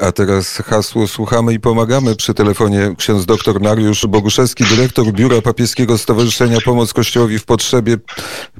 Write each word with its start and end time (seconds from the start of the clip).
A 0.00 0.12
teraz 0.12 0.56
hasło 0.56 1.08
słuchamy 1.08 1.54
i 1.54 1.60
pomagamy 1.60 2.16
przy 2.16 2.34
telefonie 2.34 2.94
ksiądz 2.98 3.26
dr 3.26 3.60
Mariusz 3.60 4.06
Boguszewski, 4.06 4.64
dyrektor 4.64 5.12
Biura 5.12 5.42
Papieskiego 5.42 5.98
Stowarzyszenia 5.98 6.58
Pomoc 6.64 6.92
Kościołowi 6.92 7.38
w 7.38 7.44
Potrzebie 7.44 7.96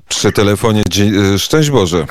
przy 0.09 0.33
telefonie. 0.33 0.83
Szczęść 1.39 1.71
Boże. 1.71 2.07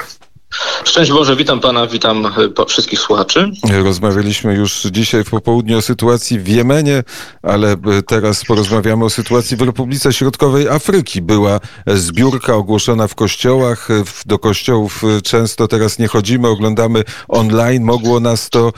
Szczęść 0.84 1.12
Boże, 1.12 1.36
witam 1.36 1.60
Pana, 1.60 1.88
witam 1.88 2.26
e, 2.26 2.65
wszystkich 2.65 3.00
słuchaczy. 3.00 3.52
Rozmawialiśmy 3.84 4.56
już 4.56 4.81
dzisiaj 4.81 5.24
w 5.24 5.29
popołudniu 5.29 5.78
o 5.78 5.81
sytuacji 5.81 6.40
w 6.40 6.47
Jemenie, 6.47 7.03
ale 7.44 7.72
e, 7.72 7.78
teraz 8.08 8.46
porozmawiamy 8.46 9.06
o 9.06 9.10
sytuacji 9.10 9.58
w 9.58 9.62
Republice 9.62 10.13
Środkowej 10.13 10.70
Afryki. 10.70 11.21
Była 11.21 11.60
zbiórka 11.88 12.56
ogłoszona 12.56 13.08
w 13.08 13.16
kościołach. 13.16 13.92
E, 13.92 14.03
do 14.26 14.39
kościołów 14.39 15.02
często 15.24 15.67
teraz 15.67 15.99
nie 15.99 16.08
chodzimy, 16.08 16.48
oglądamy 16.48 17.04
online. 17.27 17.84
Mogło 17.84 18.20
nas 18.20 18.49
to 18.49 18.73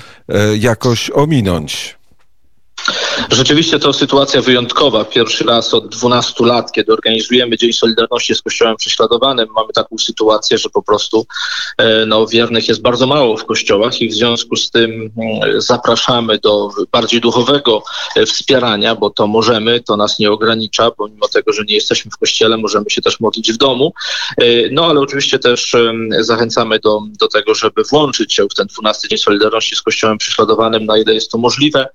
jakoś 0.59 1.09
ominąć. 1.09 1.97
Rzeczywiście 3.31 3.79
to 3.79 3.93
sytuacja 3.93 4.41
wyjątkowa. 4.41 5.05
Pierwszy 5.05 5.43
raz 5.43 5.73
od 5.73 5.87
12 5.87 6.45
lat, 6.45 6.71
kiedy 6.71 6.93
organizujemy 6.93 7.57
Dzień 7.57 7.73
Solidarności 7.73 8.35
z 8.35 8.41
Kościołem 8.41 8.75
Prześladowanym, 8.75 9.47
mamy 9.55 9.73
taką 9.73 9.97
sytuację, 9.97 10.57
że 10.57 10.69
po 10.69 10.81
prostu 10.81 11.25
e, 11.77 12.05
no, 12.05 12.27
wiernych 12.27 12.67
jest 12.67 12.81
bardzo 12.81 13.07
mało 13.07 13.37
w 13.37 13.45
kościołach 13.45 14.01
i 14.01 14.09
w 14.09 14.13
związku 14.13 14.55
z 14.55 14.71
tym 14.71 15.11
mm, 15.17 15.61
zapraszamy 15.61 16.39
do 16.39 16.69
bardziej 16.91 17.21
duchowego 17.21 17.83
e, 18.15 18.25
wspierania, 18.25 18.95
bo 18.95 19.09
to 19.09 19.27
możemy, 19.27 19.79
to 19.79 19.97
nas 19.97 20.19
nie 20.19 20.31
ogranicza, 20.31 20.91
pomimo 20.91 21.27
tego, 21.27 21.53
że 21.53 21.63
nie 21.63 21.75
jesteśmy 21.75 22.11
w 22.11 22.17
kościele, 22.17 22.57
możemy 22.57 22.89
się 22.89 23.01
też 23.01 23.19
modlić 23.19 23.53
w 23.53 23.57
domu. 23.57 23.93
E, 24.37 24.45
no 24.71 24.85
ale 24.85 24.99
oczywiście 24.99 25.39
też 25.39 25.75
zachęcamy 26.19 26.79
do, 26.79 26.99
do 27.19 27.27
tego, 27.27 27.55
żeby 27.55 27.83
włączyć 27.83 28.33
się 28.33 28.43
w 28.43 28.55
ten 28.55 28.67
12 28.67 29.07
Dzień 29.07 29.17
Solidarności 29.17 29.75
z 29.75 29.81
Kościołem 29.81 30.17
Prześladowanym, 30.17 30.85
na 30.85 30.97
ile 30.97 31.13
jest 31.13 31.31
to 31.31 31.37
możliwe. 31.37 31.87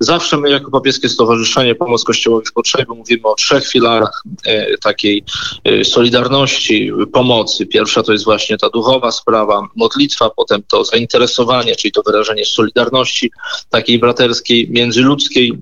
Zawsze 0.00 0.36
my 0.36 0.50
jako 0.50 0.65
Papieskie 0.70 1.08
Stowarzyszenie 1.08 1.74
Pomoc 1.74 2.04
Kościołowi 2.04 2.46
w 2.46 2.52
Potrzebie 2.52 2.94
mówimy 2.94 3.22
o 3.22 3.34
trzech 3.34 3.68
filarach 3.68 4.22
e, 4.46 4.78
takiej 4.78 5.24
e, 5.64 5.84
solidarności, 5.84 6.92
pomocy. 7.12 7.66
Pierwsza 7.66 8.02
to 8.02 8.12
jest 8.12 8.24
właśnie 8.24 8.58
ta 8.58 8.70
duchowa 8.70 9.12
sprawa, 9.12 9.68
modlitwa, 9.76 10.30
potem 10.30 10.62
to 10.70 10.84
zainteresowanie, 10.84 11.76
czyli 11.76 11.92
to 11.92 12.02
wyrażenie 12.02 12.44
solidarności 12.44 13.30
takiej 13.70 13.98
braterskiej, 13.98 14.70
międzyludzkiej, 14.70 15.50
e, 15.50 15.54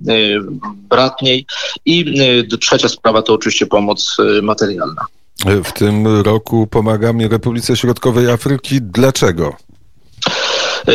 bratniej 0.88 1.46
i 1.84 2.14
trzecia 2.60 2.88
sprawa 2.88 3.22
to 3.22 3.34
oczywiście 3.34 3.66
pomoc 3.66 4.16
materialna. 4.42 5.06
W 5.64 5.72
tym 5.72 6.22
roku 6.22 6.66
pomagamy 6.66 7.28
Republice 7.28 7.76
Środkowej 7.76 8.30
Afryki. 8.30 8.78
Dlaczego? 8.82 9.56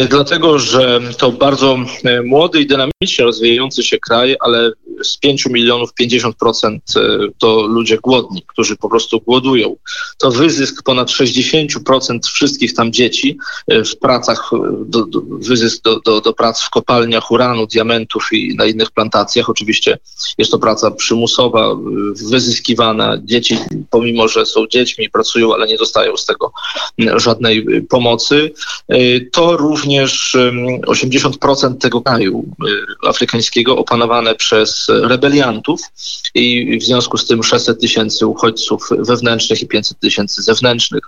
Dlatego 0.09 0.59
że 0.59 0.99
to 1.17 1.31
bardzo 1.31 1.77
młody 2.25 2.61
i 2.61 2.67
dynamicznie 3.01 3.25
rozwijający 3.25 3.83
się 3.83 3.99
kraj, 3.99 4.35
ale 4.39 4.71
z 5.03 5.17
5 5.17 5.45
milionów 5.45 5.89
50% 6.01 6.77
e, 6.95 6.99
to 7.37 7.61
ludzie 7.61 7.97
głodni, 7.97 8.43
którzy 8.47 8.75
po 8.75 8.89
prostu 8.89 9.21
głodują. 9.21 9.75
To 10.17 10.31
wyzysk 10.31 10.83
ponad 10.83 11.07
60% 11.09 12.19
wszystkich 12.25 12.73
tam 12.73 12.93
dzieci 12.93 13.37
w 13.67 13.95
pracach, 13.95 14.51
do, 14.85 15.05
do, 15.05 15.21
wyzysk 15.21 15.83
do, 15.83 15.99
do, 15.99 16.21
do 16.21 16.33
prac 16.33 16.61
w 16.61 16.69
kopalniach 16.69 17.31
uranu, 17.31 17.67
diamentów 17.67 18.29
i 18.31 18.55
na 18.55 18.65
innych 18.65 18.91
plantacjach. 18.91 19.49
Oczywiście 19.49 19.97
jest 20.37 20.51
to 20.51 20.59
praca 20.59 20.91
przymusowa, 20.91 21.75
wyzyskiwana. 22.29 23.17
Dzieci, 23.23 23.57
pomimo 23.89 24.27
że 24.27 24.45
są 24.45 24.67
dziećmi, 24.67 25.09
pracują, 25.09 25.53
ale 25.53 25.67
nie 25.67 25.77
dostają 25.77 26.17
z 26.17 26.25
tego 26.25 26.51
żadnej 27.15 27.65
pomocy. 27.89 28.51
To 29.31 29.57
również 29.57 30.33
również 30.33 30.37
80% 30.87 31.77
tego 31.77 32.01
kraju 32.01 32.45
afrykańskiego 33.07 33.77
opanowane 33.77 34.35
przez 34.35 34.87
rebeliantów 34.89 35.81
i 36.35 36.77
w 36.79 36.83
związku 36.83 37.17
z 37.17 37.27
tym 37.27 37.43
600 37.43 37.81
tysięcy 37.81 38.27
uchodźców 38.27 38.89
wewnętrznych 38.99 39.61
i 39.61 39.67
500 39.67 39.99
tysięcy 39.99 40.41
zewnętrznych. 40.41 41.03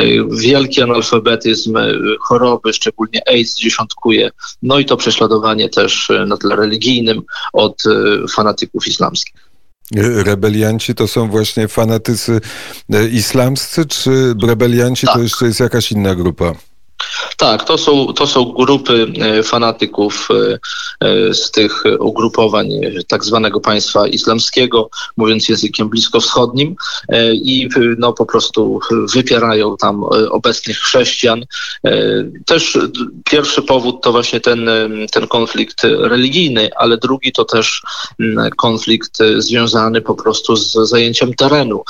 Y, 0.00 0.24
wielki 0.30 0.82
analfabetyzm, 0.82 1.76
y, 1.76 1.98
choroby, 2.20 2.72
szczególnie 2.72 3.28
AIDS 3.28 3.56
dziesiątkuje, 3.56 4.30
no 4.62 4.78
i 4.78 4.84
to 4.84 4.96
prześladowanie 4.96 5.68
też 5.68 6.08
na 6.26 6.36
tle 6.36 6.56
religijnym 6.56 7.22
od 7.52 7.82
fanatyków 8.36 8.86
islamskich. 8.86 9.46
Rebelianci 10.24 10.94
to 10.94 11.08
są 11.08 11.30
właśnie 11.30 11.68
fanatycy 11.68 12.40
islamscy, 13.12 13.86
czy 13.86 14.34
rebelianci 14.46 15.06
tak. 15.06 15.14
to 15.14 15.22
jeszcze 15.22 15.46
jest 15.46 15.60
jakaś 15.60 15.92
inna 15.92 16.14
grupa? 16.14 16.52
Tak, 17.36 17.64
to 17.64 17.78
są, 17.78 18.12
to 18.12 18.26
są 18.26 18.44
grupy 18.44 19.06
e, 19.20 19.42
fanatyków 19.42 20.28
e, 20.30 20.58
e, 21.08 21.34
z 21.34 21.50
tych 21.50 21.84
ugrupowań 22.00 22.70
tak 23.08 23.24
zwanego 23.24 23.60
państwa 23.60 24.06
islamskiego, 24.06 24.90
mówiąc 25.16 25.48
językiem 25.48 25.88
bliskowschodnim 25.88 26.76
i 27.32 27.68
no, 27.98 28.12
po 28.12 28.26
prostu 28.26 28.80
wypierają 29.14 29.76
tam 29.76 30.04
obecnych 30.30 30.78
chrześcijan. 30.78 31.44
Też 32.46 32.78
pierwszy 33.24 33.62
powód 33.62 34.02
to 34.02 34.12
właśnie 34.12 34.40
ten, 34.40 34.70
ten 35.12 35.28
konflikt 35.28 35.82
religijny, 35.84 36.70
ale 36.76 36.96
drugi 36.96 37.32
to 37.32 37.44
też 37.44 37.82
konflikt 38.56 39.18
związany 39.38 40.00
po 40.00 40.14
prostu 40.14 40.56
z 40.56 40.72
zajęciem 40.72 41.34
terenu. 41.34 41.82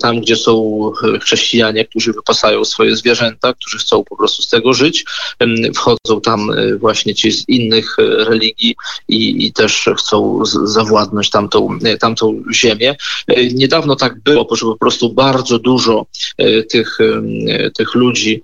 Tam, 0.00 0.20
gdzie 0.20 0.36
są 0.36 0.80
chrześcijanie, 1.22 1.84
którzy 1.84 2.12
wypasają 2.12 2.64
swoje 2.64 2.96
zwierzęta, 2.96 3.54
którzy 3.54 3.78
chcą 3.78 4.04
po 4.04 4.16
prostu 4.16 4.39
z 4.40 4.48
tego 4.48 4.74
żyć. 4.74 5.04
Wchodzą 5.74 6.20
tam 6.22 6.50
e, 6.50 6.76
właśnie 6.76 7.14
ci 7.14 7.32
z 7.32 7.48
innych 7.48 7.96
e, 7.98 8.24
religii 8.24 8.76
i, 9.08 9.46
i 9.46 9.52
też 9.52 9.88
chcą 9.98 10.42
zawładnąć 10.64 11.30
tamtą, 11.30 11.78
e, 11.84 11.96
tamtą 11.96 12.42
ziemię. 12.52 12.96
Niedawno 13.54 13.96
tak 13.96 14.20
było, 14.20 14.56
że 14.56 14.66
po 14.66 14.76
prostu 14.76 15.12
bardzo 15.12 15.58
dużo 15.58 16.06
tych, 16.70 16.98
tych 17.78 17.94
ludzi 17.94 18.42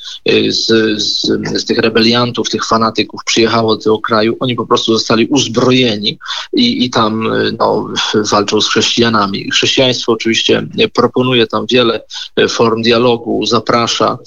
z, 0.48 0.66
z, 1.02 1.20
z 1.60 1.64
tych 1.64 1.78
rebeliantów, 1.78 2.50
tych 2.50 2.66
fanatyków 2.66 3.20
przyjechało 3.24 3.76
do 3.76 3.82
tego 3.82 3.98
kraju. 3.98 4.36
Oni 4.40 4.54
po 4.54 4.66
prostu 4.66 4.92
zostali 4.92 5.26
uzbrojeni 5.26 6.18
i, 6.52 6.84
i 6.84 6.90
tam 6.90 7.30
no, 7.58 7.88
walczą 8.30 8.60
z 8.60 8.68
chrześcijanami. 8.68 9.50
Chrześcijaństwo 9.50 10.12
oczywiście 10.12 10.66
proponuje 10.94 11.46
tam 11.46 11.66
wiele 11.66 12.00
form 12.48 12.82
dialogu, 12.82 13.46
zaprasza. 13.46 14.18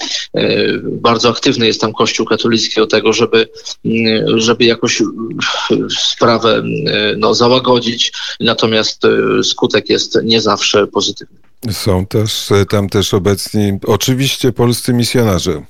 Bardzo 0.84 1.34
aktywny 1.60 1.68
jest 1.68 1.82
tam 1.82 1.94
Kościół 1.94 2.26
katolicki 2.26 2.76
do 2.76 2.88
tego, 2.88 3.14
żeby, 3.14 3.50
mm, 3.86 4.40
żeby 4.40 4.66
jakoś 4.66 5.02
mm, 5.02 5.90
sprawę 5.90 6.56
mm, 6.56 7.20
no, 7.20 7.34
załagodzić, 7.34 8.14
natomiast 8.40 9.06
e, 9.06 9.44
skutek 9.44 9.90
jest 9.90 10.20
nie 10.24 10.42
zawsze 10.42 10.88
pozytywny. 10.88 11.38
Są 11.72 12.06
też 12.06 12.52
e, 12.52 12.66
tam 12.66 12.90
też 12.90 13.14
obecni 13.14 13.80
oczywiście 13.88 14.52
polscy 14.52 14.94
misjonarze. 14.94 15.64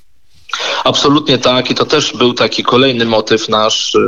Absolutnie 0.84 1.38
tak 1.38 1.70
i 1.70 1.74
to 1.74 1.84
też 1.86 2.16
był 2.16 2.32
taki 2.32 2.62
kolejny 2.62 3.04
motyw 3.04 3.48
nasz, 3.48 3.94
e, 3.94 4.00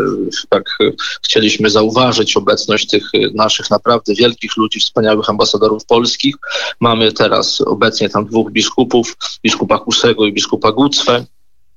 tak 0.48 0.78
chcieliśmy 1.22 1.71
zauważyć 1.71 2.37
obecność 2.37 2.87
tych 2.87 3.04
naszych 3.34 3.71
naprawdę 3.71 4.15
wielkich 4.15 4.56
ludzi, 4.56 4.81
wspaniałych 4.81 5.31
ambasadorów 5.31 5.84
polskich. 5.84 6.34
Mamy 6.81 7.12
teraz 7.12 7.60
obecnie 7.60 8.09
tam 8.09 8.26
dwóch 8.26 8.53
biskupów, 8.53 9.16
biskupa 9.44 9.78
Kusego 9.78 10.26
i 10.26 10.32
biskupa 10.32 10.72
Gucwę. 10.72 11.25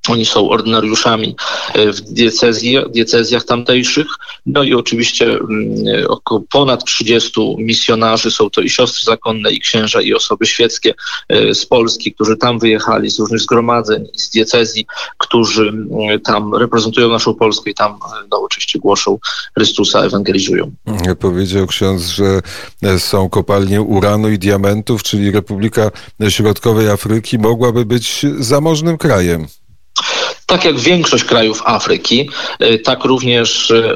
Oni 0.10 0.26
są 0.26 0.50
ordynariuszami 0.50 1.36
e, 1.74 1.92
w 1.92 2.02
diecezji, 2.02 2.78
diecezjach 2.90 3.44
tamtejszych. 3.44 4.08
No 4.46 4.64
i 4.64 4.74
oczywiście 4.74 5.26
mm, 5.26 6.06
około 6.08 6.42
ponad 6.50 6.86
30 6.86 7.56
misjonarzy, 7.58 8.32
są 8.32 8.50
to 8.50 8.62
i 8.62 8.70
siostry 8.70 9.06
zakonne, 9.06 9.52
i 9.52 9.60
księża, 9.60 10.02
i 10.02 10.14
osoby 10.14 10.46
świeckie 10.46 10.94
e, 11.30 11.54
z 11.54 11.66
Polski, 11.66 12.14
którzy 12.14 12.38
tam 12.38 12.60
wyjechali 12.60 13.10
z 13.10 13.20
różnych 13.20 13.42
zgromadzeń 13.42 14.08
i 14.14 14.20
z 14.20 14.30
diecezji, 14.30 14.86
którzy 15.18 15.70
mm, 15.70 16.20
tam 16.20 16.56
reprezentują 16.56 17.10
naszą 17.10 17.34
Polskę 17.34 17.70
i 17.70 17.74
tam 17.74 17.92
e, 17.92 18.28
no, 18.32 18.42
oczywiście 18.42 18.80
głoszą 18.80 19.18
Chrystusa, 19.58 20.00
ewangelizują. 20.00 20.72
Powiedział 21.20 21.68
ksiądz, 21.68 22.08
że 22.08 22.42
są 23.00 23.30
kopalnie 23.30 23.82
uranu 23.82 24.30
i 24.30 24.40
diamentów, 24.40 25.04
czyli 25.04 25.32
Republika 25.32 25.92
Środkowej 26.30 26.90
Afryki 26.90 27.40
mogłaby 27.40 27.86
być 27.86 28.26
zamożnym 28.40 28.98
krajem. 28.98 29.48
Tak 30.56 30.66
jak 30.66 30.80
większość 30.80 31.24
krajów 31.24 31.62
Afryki, 31.66 32.30
y, 32.64 32.80
tak 32.80 33.04
również 33.04 33.72
y, 33.72 33.94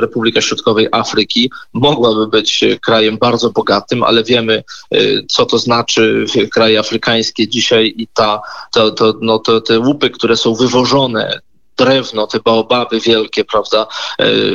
Republika 0.00 0.40
Środkowej 0.40 0.88
Afryki 0.92 1.50
mogłaby 1.72 2.26
być 2.26 2.64
krajem 2.80 3.18
bardzo 3.18 3.50
bogatym, 3.50 4.02
ale 4.02 4.24
wiemy, 4.24 4.62
y, 4.94 5.24
co 5.28 5.46
to 5.46 5.58
znaczy 5.58 6.24
kraje 6.50 6.78
afrykańskie 6.78 7.48
dzisiaj 7.48 7.94
i 7.96 8.06
ta, 8.06 8.40
to, 8.72 8.90
to, 8.90 9.14
no, 9.20 9.38
to, 9.38 9.60
te 9.60 9.78
łupy, 9.78 10.10
które 10.10 10.36
są 10.36 10.54
wywożone 10.54 11.40
drewno, 11.84 12.26
te 12.26 12.40
baobaby 12.40 13.00
wielkie, 13.00 13.44
prawda, 13.44 13.86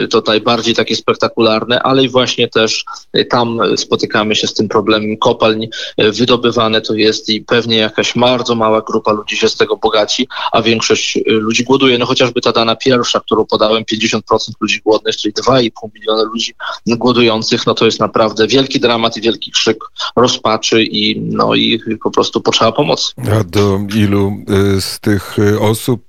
to 0.09 0.23
najbardziej 0.27 0.75
takie 0.75 0.95
spektakularne, 0.95 1.83
ale 1.83 2.03
i 2.03 2.09
właśnie 2.09 2.47
też 2.47 2.85
tam 3.29 3.59
spotykamy 3.77 4.35
się 4.35 4.47
z 4.47 4.53
tym 4.53 4.67
problemem 4.67 5.17
kopalń, 5.17 5.67
wydobywane 5.97 6.81
to 6.81 6.93
jest 6.93 7.29
i 7.29 7.41
pewnie 7.41 7.77
jakaś 7.77 8.13
bardzo 8.15 8.55
mała 8.55 8.81
grupa 8.81 9.11
ludzi 9.11 9.37
się 9.37 9.49
z 9.49 9.57
tego 9.57 9.77
bogaci, 9.77 10.27
a 10.51 10.61
większość 10.61 11.19
ludzi 11.25 11.63
głoduje. 11.63 11.97
No 11.97 12.05
chociażby 12.05 12.41
ta 12.41 12.51
dana 12.51 12.75
pierwsza, 12.75 13.19
którą 13.19 13.45
podałem, 13.45 13.83
50% 13.83 14.19
ludzi 14.61 14.81
głodnych, 14.85 15.17
czyli 15.17 15.33
2,5 15.33 15.69
miliona 15.95 16.23
ludzi 16.23 16.53
głodujących, 16.87 17.65
no 17.67 17.73
to 17.73 17.85
jest 17.85 17.99
naprawdę 17.99 18.47
wielki 18.47 18.79
dramat 18.79 19.17
i 19.17 19.21
wielki 19.21 19.51
krzyk 19.51 19.77
rozpaczy 20.15 20.83
i, 20.83 21.21
no, 21.21 21.55
i 21.55 21.79
po 22.03 22.11
prostu 22.11 22.41
potrzeba 22.41 22.71
pomocy. 22.71 23.13
A 23.39 23.43
do 23.43 23.79
ilu 23.95 24.31
z 24.79 24.99
tych 24.99 25.37
osób 25.61 26.01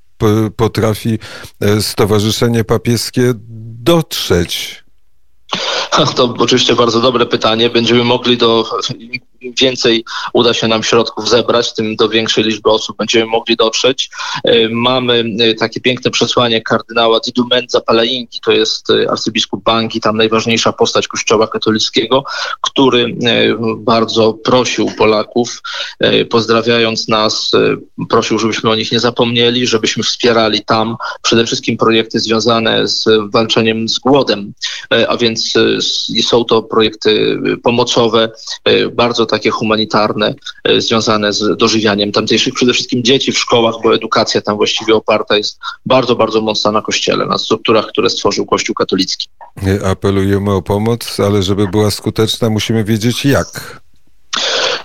potrafi 0.56 1.18
Stowarzyszenie 1.80 2.64
Papieskie 2.64 3.32
dotrzeć? 3.82 4.84
To 6.16 6.34
oczywiście 6.38 6.74
bardzo 6.74 7.00
dobre 7.00 7.26
pytanie. 7.26 7.70
Będziemy 7.70 8.04
mogli 8.04 8.36
do 8.36 8.64
im 9.40 9.54
więcej 9.60 10.04
uda 10.32 10.54
się 10.54 10.68
nam 10.68 10.82
środków 10.82 11.28
zebrać, 11.28 11.74
tym 11.74 11.96
do 11.96 12.08
większej 12.08 12.44
liczby 12.44 12.70
osób 12.70 12.96
będziemy 12.96 13.26
mogli 13.26 13.56
dotrzeć. 13.56 14.10
E, 14.44 14.68
mamy 14.68 15.24
e, 15.40 15.54
takie 15.54 15.80
piękne 15.80 16.10
przesłanie 16.10 16.62
kardynała 16.62 17.20
Didumenza 17.20 17.80
Palainki, 17.80 18.40
to 18.44 18.52
jest 18.52 18.90
e, 18.90 19.10
arcybiskup 19.10 19.64
Banki, 19.64 20.00
tam 20.00 20.16
najważniejsza 20.16 20.72
postać 20.72 21.08
kościoła 21.08 21.46
katolickiego, 21.46 22.24
który 22.60 23.16
bardzo 23.76 24.32
prosił 24.32 24.90
Polaków, 24.98 25.62
pozdrawiając 26.30 27.08
nas, 27.08 27.52
prosił, 28.08 28.38
żebyśmy 28.38 28.70
o 28.70 28.74
nich 28.74 28.92
nie 28.92 29.00
zapomnieli, 29.00 29.66
żebyśmy 29.66 30.02
wspierali 30.02 30.64
tam 30.64 30.96
przede 31.22 31.46
wszystkim 31.46 31.76
projekty 31.76 32.20
związane 32.20 32.88
z 32.88 33.04
walczeniem 33.32 33.88
z 33.88 33.98
głodem, 33.98 34.52
a 35.08 35.16
więc 35.16 35.54
są 36.22 36.44
to 36.44 36.62
projekty 36.62 37.38
pomocowe, 37.62 38.30
bardzo 38.92 39.26
takie 39.28 39.50
humanitarne 39.50 40.34
e, 40.64 40.80
związane 40.80 41.32
z 41.32 41.56
dożywianiem 41.56 42.12
tamtejszych 42.12 42.54
przede 42.54 42.72
wszystkim 42.72 43.04
dzieci 43.04 43.32
w 43.32 43.38
szkołach, 43.38 43.74
bo 43.82 43.94
edukacja 43.94 44.40
tam 44.40 44.56
właściwie 44.56 44.94
oparta 44.94 45.36
jest 45.36 45.58
bardzo, 45.86 46.16
bardzo 46.16 46.40
mocna 46.40 46.72
na 46.72 46.82
kościele, 46.82 47.26
na 47.26 47.38
strukturach, 47.38 47.86
które 47.86 48.10
stworzył 48.10 48.46
Kościół 48.46 48.74
katolicki. 48.74 49.28
Apelujemy 49.84 50.52
o 50.52 50.62
pomoc, 50.62 51.20
ale 51.20 51.42
żeby 51.42 51.68
była 51.68 51.90
skuteczna, 51.90 52.50
musimy 52.50 52.84
wiedzieć 52.84 53.24
jak. 53.24 53.80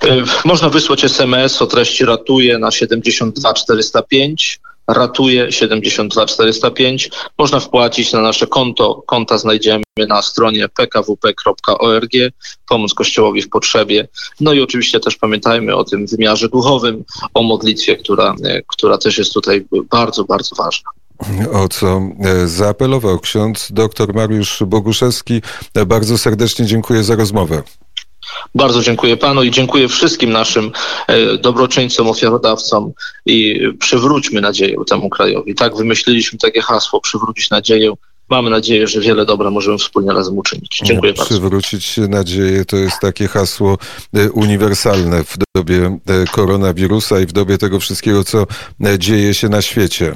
E, 0.04 0.24
można 0.46 0.70
wysłać 0.70 1.04
SMS 1.04 1.62
o 1.62 1.68
treści 1.68 2.06
ratuje 2.06 2.58
na 2.58 2.72
72405 2.72 4.60
ratuje 4.88 5.52
72405. 5.52 7.10
Można 7.38 7.60
wpłacić 7.60 8.14
na 8.14 8.22
nasze 8.22 8.48
konto. 8.48 9.04
Konta 9.06 9.38
znajdziemy 9.38 9.84
na 9.98 10.22
stronie 10.22 10.70
pkwp.org. 10.70 12.12
Pomóc 12.68 12.94
Kościołowi 12.94 13.42
w 13.42 13.50
potrzebie. 13.50 14.08
No 14.40 14.54
i 14.54 14.62
oczywiście 14.62 15.00
też 15.00 15.16
pamiętajmy 15.16 15.76
o 15.76 15.84
tym 15.84 16.08
wymiarze 16.08 16.50
duchowym, 16.50 17.04
o 17.34 17.44
modlitwie, 17.44 17.98
która, 17.98 18.36
która 18.68 18.98
też 18.98 19.18
jest 19.18 19.34
tutaj 19.34 19.66
bardzo, 19.90 20.24
bardzo 20.24 20.56
ważna 20.56 20.92
o 21.54 21.68
co 21.68 22.02
e, 22.20 22.48
zaapelował 22.48 23.20
ksiądz 23.20 23.72
dr 23.72 24.14
Mariusz 24.14 24.64
Boguszewski. 24.68 25.42
Bardzo 25.88 26.18
serdecznie 26.18 26.66
dziękuję 26.66 27.04
za 27.04 27.16
rozmowę. 27.16 27.64
Bardzo 28.56 28.82
dziękuję 28.82 29.18
panu 29.18 29.44
i 29.44 29.52
dziękuję 29.52 29.88
wszystkim 29.88 30.32
naszym 30.32 30.72
e, 31.08 31.38
dobroczyńcom, 31.38 32.08
ofiarodawcom 32.08 32.92
i 33.26 33.60
przywróćmy 33.80 34.42
nadzieję 34.42 34.76
temu 34.90 35.10
krajowi. 35.10 35.56
Tak 35.56 35.78
wymyśliliśmy 35.78 36.40
takie 36.40 36.62
hasło, 36.62 37.02
przywrócić 37.02 37.50
nadzieję. 37.50 37.94
Mamy 38.30 38.50
nadzieję, 38.50 38.88
że 38.88 39.02
wiele 39.02 39.26
dobra 39.26 39.50
możemy 39.50 39.78
wspólnie 39.78 40.14
razem 40.14 40.38
uczynić. 40.38 40.82
Dziękuję 40.84 41.14
bardzo. 41.14 41.30
Przywrócić 41.30 41.98
nadzieję 41.98 42.66
to 42.66 42.78
jest 42.78 43.00
takie 43.02 43.28
hasło 43.28 43.78
e, 44.14 44.32
uniwersalne 44.32 45.24
w 45.24 45.38
dobie 45.56 46.00
e, 46.08 46.26
koronawirusa 46.32 47.20
i 47.20 47.26
w 47.26 47.32
dobie 47.32 47.58
tego 47.58 47.80
wszystkiego, 47.80 48.24
co 48.24 48.48
dzieje 48.98 49.34
się 49.34 49.50
na 49.50 49.62
świecie. 49.62 50.16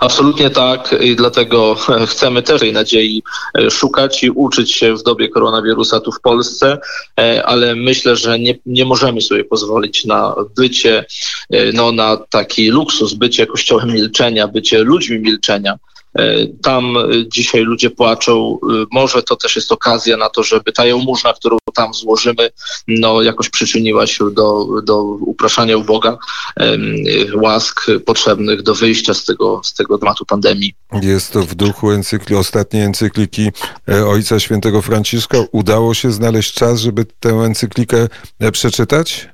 Absolutnie 0.00 0.50
tak 0.50 0.94
i 1.00 1.16
dlatego 1.16 1.76
chcemy 2.06 2.42
też 2.42 2.60
tej 2.60 2.72
nadziei 2.72 3.22
e, 3.58 3.70
szukać 3.70 4.24
i 4.24 4.30
uczyć 4.30 4.72
się 4.72 4.94
w 4.94 5.02
dobie 5.02 5.28
koronawirusa 5.28 6.00
tu 6.00 6.12
w 6.12 6.20
Polsce, 6.20 6.78
e, 7.20 7.46
ale 7.46 7.74
myślę, 7.74 8.16
że 8.16 8.38
nie, 8.38 8.54
nie 8.66 8.84
możemy 8.84 9.20
sobie 9.20 9.44
pozwolić 9.44 10.04
na 10.04 10.34
bycie, 10.56 11.04
e, 11.50 11.72
no 11.72 11.92
na 11.92 12.16
taki 12.16 12.70
luksus, 12.70 13.14
bycie 13.14 13.46
kościołem 13.46 13.92
milczenia, 13.92 14.48
bycie 14.48 14.78
ludźmi 14.78 15.18
milczenia. 15.18 15.78
E, 16.18 16.46
tam 16.62 16.96
e, 16.96 17.28
dzisiaj 17.28 17.62
ludzie 17.62 17.90
płaczą. 17.90 18.58
E, 18.62 18.84
może 18.92 19.22
to 19.22 19.36
też 19.36 19.56
jest 19.56 19.72
okazja 19.72 20.16
na 20.16 20.28
to, 20.28 20.42
żeby 20.42 20.72
ta 20.72 20.86
jałmużna, 20.86 21.32
którą 21.32 21.56
tam 21.74 21.94
złożymy, 21.94 22.50
no 22.88 23.22
jakoś 23.22 23.50
przyczyniła 23.50 24.06
się 24.06 24.30
do, 24.30 24.66
do 24.84 25.02
upraszania 25.02 25.76
u 25.76 25.84
Boga 25.84 26.18
łask 27.34 27.86
potrzebnych 28.06 28.62
do 28.62 28.74
wyjścia 28.74 29.14
z 29.14 29.24
tego, 29.24 29.60
z 29.64 29.74
tego 29.74 29.98
dramatu 29.98 30.24
pandemii. 30.24 30.74
Jest 31.02 31.32
to 31.32 31.42
w 31.42 31.54
duchu 31.54 31.90
encykli, 31.90 32.36
ostatniej 32.36 32.82
encykliki 32.82 33.50
Ojca 34.06 34.40
Świętego 34.40 34.82
Franciszka. 34.82 35.38
Udało 35.52 35.94
się 35.94 36.12
znaleźć 36.12 36.54
czas, 36.54 36.80
żeby 36.80 37.04
tę 37.20 37.30
encyklikę 37.30 38.08
przeczytać? 38.52 39.28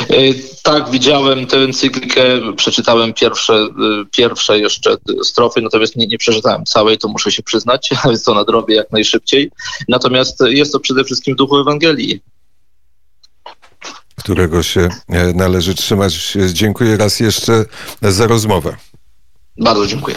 E, 0.00 0.14
tak, 0.62 0.90
widziałem 0.90 1.46
tę 1.46 1.56
encyklikę, 1.56 2.22
przeczytałem 2.56 3.12
pierwsze, 3.12 3.54
e, 3.54 3.68
pierwsze 4.16 4.58
jeszcze 4.58 4.96
strofy, 5.22 5.60
natomiast 5.62 5.96
nie, 5.96 6.06
nie 6.06 6.18
przeczytałem 6.18 6.64
całej, 6.64 6.98
to 6.98 7.08
muszę 7.08 7.32
się 7.32 7.42
przyznać, 7.42 7.90
więc 8.04 8.22
to 8.22 8.34
nadrobię 8.34 8.74
jak 8.74 8.92
najszybciej. 8.92 9.50
Natomiast 9.88 10.40
jest 10.46 10.72
to 10.72 10.80
przede 10.80 11.04
wszystkim 11.04 11.34
w 11.34 11.38
duchu 11.38 11.58
Ewangelii 11.58 12.20
którego 14.18 14.62
się 14.62 14.88
e, 15.08 15.32
należy 15.32 15.74
trzymać. 15.74 16.36
Dziękuję 16.52 16.96
raz 16.96 17.20
jeszcze 17.20 17.64
za 18.02 18.26
rozmowę. 18.26 18.76
Bardzo 19.58 19.86
dziękuję. 19.86 20.16